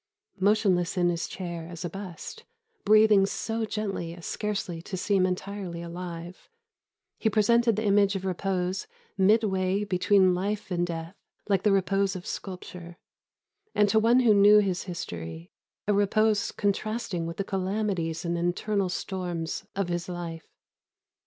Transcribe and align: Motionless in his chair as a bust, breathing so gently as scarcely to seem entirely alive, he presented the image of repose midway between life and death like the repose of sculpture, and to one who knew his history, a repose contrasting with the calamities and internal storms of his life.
Motionless 0.39 0.97
in 0.97 1.09
his 1.09 1.27
chair 1.27 1.67
as 1.69 1.85
a 1.85 1.89
bust, 1.91 2.43
breathing 2.83 3.27
so 3.27 3.65
gently 3.65 4.15
as 4.15 4.25
scarcely 4.25 4.81
to 4.81 4.97
seem 4.97 5.27
entirely 5.27 5.83
alive, 5.83 6.49
he 7.19 7.29
presented 7.29 7.75
the 7.75 7.83
image 7.85 8.15
of 8.15 8.25
repose 8.25 8.87
midway 9.15 9.83
between 9.83 10.33
life 10.33 10.71
and 10.71 10.87
death 10.87 11.15
like 11.47 11.61
the 11.61 11.71
repose 11.71 12.15
of 12.15 12.25
sculpture, 12.25 12.97
and 13.75 13.89
to 13.89 13.99
one 13.99 14.21
who 14.21 14.33
knew 14.33 14.57
his 14.57 14.85
history, 14.85 15.51
a 15.87 15.93
repose 15.93 16.51
contrasting 16.51 17.27
with 17.27 17.37
the 17.37 17.43
calamities 17.43 18.25
and 18.25 18.39
internal 18.39 18.89
storms 18.89 19.67
of 19.75 19.87
his 19.87 20.09
life. 20.09 20.47